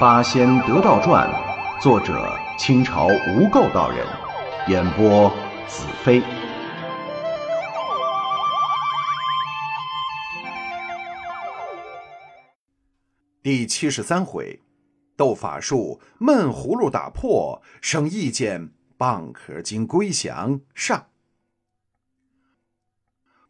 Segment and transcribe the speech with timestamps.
[0.02, 1.28] 《八仙得道传》，
[1.82, 4.06] 作者清朝无垢道人，
[4.66, 5.28] 演播
[5.68, 6.22] 子飞。
[13.42, 14.62] 第七十三回，
[15.18, 21.08] 斗法术闷葫芦打破，生意见蚌壳精归降上。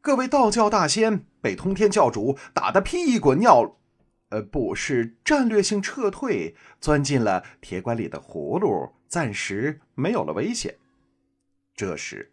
[0.01, 3.77] 各位道教大仙被通天教主打得屁滚尿。
[4.31, 10.77] 呃，不是战略性撤退，钻进了铁管里的葫芦，暂时没有了危险。
[11.75, 12.33] 这时，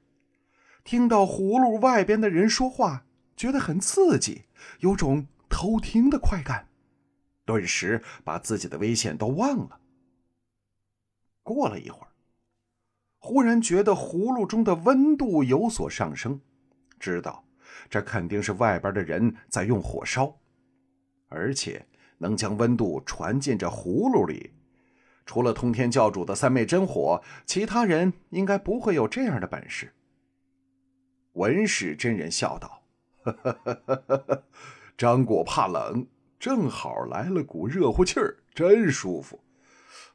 [0.83, 4.43] 听到葫芦外边的人说话，觉得很刺激，
[4.79, 6.67] 有种偷听的快感，
[7.45, 9.79] 顿时把自己的危险都忘了。
[11.41, 12.09] 过了一会儿，
[13.17, 16.41] 忽然觉得葫芦中的温度有所上升，
[16.99, 17.43] 知道
[17.89, 20.37] 这肯定是外边的人在用火烧。
[21.29, 21.85] 而且
[22.19, 24.51] 能将温度传进这葫芦里，
[25.25, 29.93] 除了通天教主的三昧真火，其他人应该不会有这样的本事。
[31.33, 32.81] 文史真人笑道
[34.97, 36.07] ：“张果怕冷，
[36.39, 39.43] 正好来了股热乎气儿，真舒服。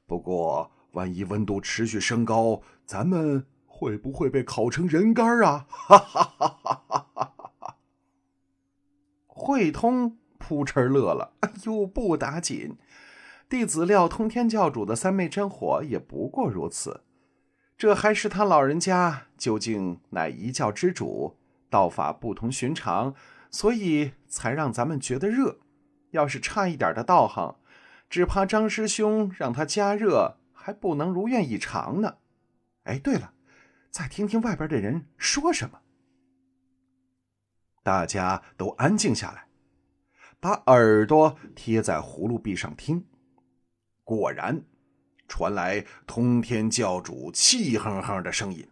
[0.07, 7.77] 不过，万一温度持续升高，咱们会不会被烤成人干啊？”哈哈哈哈哈哈！
[9.27, 10.19] 汇通。
[10.53, 12.77] 扑哧乐了，哎呦，不打紧！
[13.49, 17.05] 弟子料通天教主的三昧真火也不过如此，
[17.79, 21.39] 这还是他老人家究竟乃一教之主，
[21.71, 23.15] 道法不同寻常，
[23.51, 25.57] 所以才让咱们觉得热。
[26.11, 27.57] 要是差一点的道行，
[28.11, 32.17] 只怕张师兄让他加热还不能如愿以偿呢。
[32.83, 33.33] 哎，对了，
[33.91, 35.81] 再听听外边的人说什么。
[37.83, 39.47] 大家都安静下来。
[40.43, 43.07] 把耳朵贴在葫芦壁上听，
[44.03, 44.61] 果然
[45.29, 48.69] 传来通天教主气哼哼的声音：“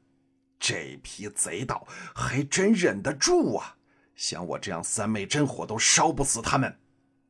[0.59, 3.77] 这批贼盗还真忍得住啊！
[4.17, 6.77] 像我这样三昧真火都烧不死他们，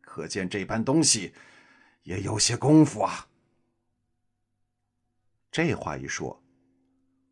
[0.01, 1.35] 可见这般东西
[2.05, 3.29] 也有些功夫啊。”
[5.53, 6.43] 这话一说，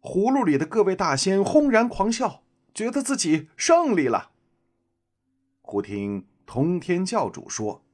[0.03, 2.43] 葫芦里的各位大仙轰然狂笑，
[2.75, 4.33] 觉得自己胜利了。
[5.63, 6.27] 忽听。
[6.49, 7.85] 通天教主说：“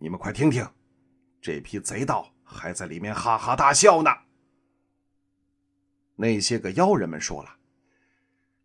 [0.00, 0.66] 你们快听听，
[1.42, 4.10] 这批贼盗还在里面哈哈大笑呢。”
[6.16, 7.58] 那些个妖人们说了：“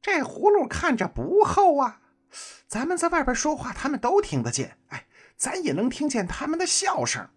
[0.01, 1.99] 这葫芦看着不厚啊，
[2.69, 4.77] 咱们在外边说话，他们都听得见。
[4.87, 7.27] 哎，咱也能听见他们的笑声。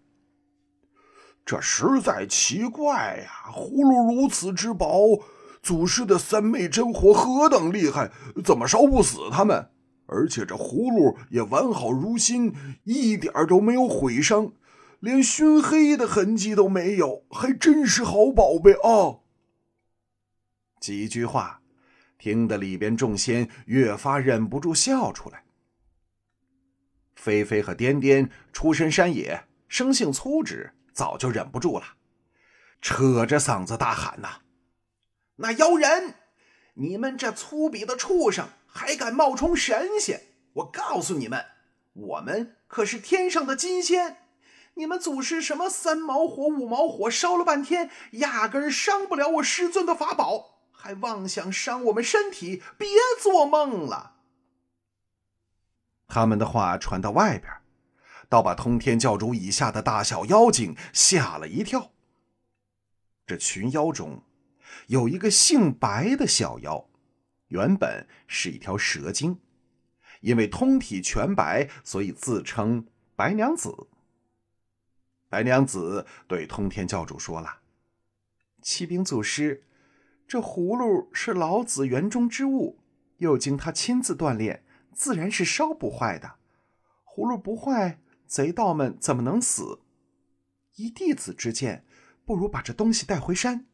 [1.43, 3.51] 这实在奇怪呀！
[3.51, 5.21] 葫芦如此之薄，
[5.61, 8.09] 祖师的三昧真火何等厉害，
[8.45, 9.69] 怎么烧不死他们？”
[10.11, 14.51] 而且这葫芦也完好如新，一点都没有毁伤，
[14.99, 19.23] 连熏黑的痕迹都没有，还真是好宝贝啊！
[20.81, 21.61] 几句话，
[22.17, 25.45] 听得里边众仙越发忍不住笑出来。
[27.15, 31.85] 菲菲和颠颠出身山野，生性粗直，早就忍不住了，
[32.81, 34.41] 扯着嗓子大喊呐
[35.37, 36.15] ：“那妖人，
[36.73, 40.21] 你们这粗鄙的畜生！”还敢冒充神仙？
[40.53, 41.45] 我告诉你们，
[41.93, 44.17] 我们可是天上的金仙。
[44.75, 52.63] 你们祖师什么三毛火、五毛火，烧了半天，压根儿伤不了我师尊的法宝，还妄想伤我们身体？
[52.77, 52.87] 别
[53.21, 54.15] 做梦了！
[56.07, 57.51] 他们的话传到外边，
[58.29, 61.91] 倒把通天教主以下的大小妖精吓了一跳。
[63.27, 64.23] 这群妖中，
[64.87, 66.90] 有一个姓白的小妖。
[67.51, 69.41] 原本是一条蛇精，
[70.21, 73.87] 因为通体全白，所以自称白娘子。
[75.27, 77.59] 白娘子对通天教主说了
[78.63, 79.65] ：“启禀祖师，
[80.25, 82.79] 这葫芦是老子园中之物，
[83.17, 84.63] 又经他亲自锻炼，
[84.93, 86.35] 自然是烧不坏的。
[87.05, 89.81] 葫芦不坏，贼盗们怎么能死？
[90.75, 91.85] 依弟子之见，
[92.23, 93.65] 不如把这东西带回山。”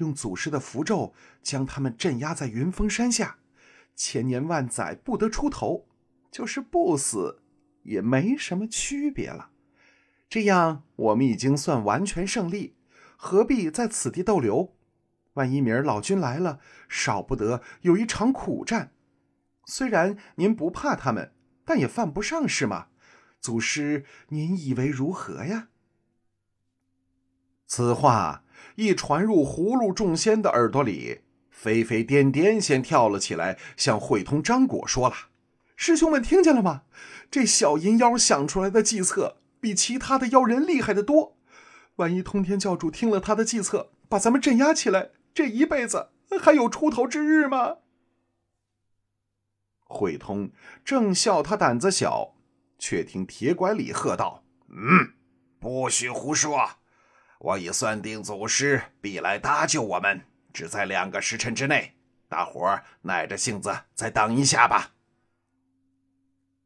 [0.00, 1.12] 用祖师的符咒
[1.42, 3.38] 将他们镇压在云峰山下，
[3.94, 5.86] 千年万载不得出头，
[6.30, 7.42] 就是不死
[7.82, 9.50] 也没什么区别了。
[10.28, 12.76] 这样我们已经算完全胜利，
[13.16, 14.74] 何必在此地逗留？
[15.34, 18.92] 万一明儿老君来了，少不得有一场苦战。
[19.66, 21.32] 虽然您不怕他们，
[21.64, 22.88] 但也犯不上是吗？
[23.38, 25.68] 祖师，您以为如何呀？
[27.66, 28.44] 此话。
[28.76, 31.20] 一传入葫芦众仙的耳朵里，
[31.50, 35.14] 飞飞颠颠先跳了起来，向慧通、张果说了
[35.76, 36.82] ：“师兄们听见了吗？
[37.30, 41.36] 这小阴妖想出来的计策比其他的妖人厉害的多。
[41.96, 46.10] 万一通天教主听了他的计策，把咱们镇压起来，这一辈子
[46.40, 47.76] 还有出头之日吗？
[49.84, 50.50] 慧通
[50.84, 52.34] 正笑他胆子小，
[52.78, 55.14] 却听铁拐李喝道：“嗯，
[55.58, 56.79] 不许胡说！
[57.40, 60.20] 我已算定祖师必来搭救我们，
[60.52, 61.94] 只在两个时辰之内。
[62.28, 64.92] 大伙儿耐着性子再等一下吧。”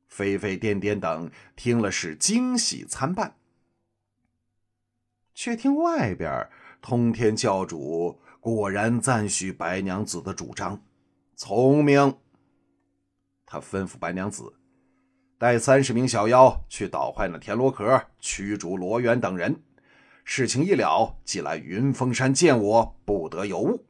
[0.08, 3.36] 飞飞颠颠等听了是惊喜参半。
[5.32, 6.48] 却听外边，
[6.82, 10.84] 通天教主果然赞许白娘子的主张，
[11.36, 12.18] 聪明。
[13.46, 14.54] 他吩咐白娘子
[15.38, 19.62] 带三十名小妖去捣坏那田螺壳，驱逐罗元等人。
[20.24, 23.84] 事情一了，即来云峰山见我，不得有误。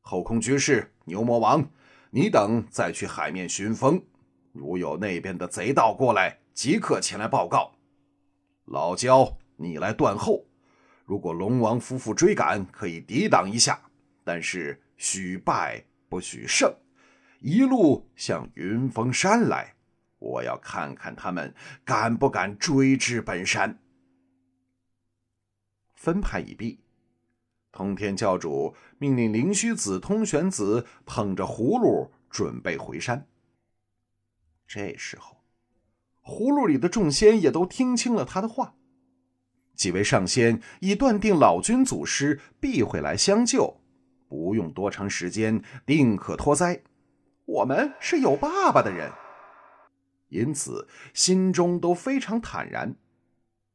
[0.00, 1.64] 后空居士、牛魔王，
[2.10, 4.02] 你等再去海面寻风，
[4.52, 7.72] 如有那边的贼盗过来，即刻前来报告。
[8.64, 10.44] 老焦，你来断后。
[11.04, 13.80] 如果龙王夫妇追赶，可以抵挡一下，
[14.24, 16.74] 但是许败不许胜。
[17.40, 19.74] 一路向云峰山来，
[20.18, 21.54] 我要看看他们
[21.84, 23.78] 敢不敢追至本山。
[26.02, 26.80] 分派已毕，
[27.70, 33.28] 通天教主命令灵虚子、通玄子捧着葫芦准备回山。
[34.66, 35.44] 这时候，
[36.20, 38.74] 葫芦里的众仙也都听清了他的话。
[39.76, 43.80] 几位上仙已断定老君祖师必会来相救，
[44.26, 46.82] 不用多长时间，定可脱灾。
[47.44, 49.12] 我们是有爸爸的人，
[50.30, 52.96] 因此心中都非常坦然。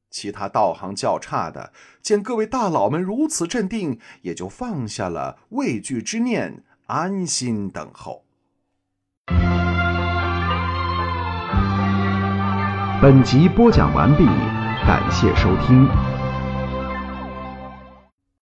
[0.10, 1.72] 其他道行较差的，
[2.02, 8.24] 见各位大佬们如此镇定，也就放下了畏惧之念，安心等候。
[13.02, 14.26] 本集播讲完毕。
[14.88, 16.17] 感谢收听。